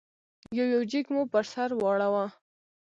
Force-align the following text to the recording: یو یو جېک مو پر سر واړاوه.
یو 0.57 0.65
یو 0.73 0.81
جېک 0.91 1.05
مو 1.13 1.21
پر 1.31 1.43
سر 1.53 1.69
واړاوه. 1.81 2.25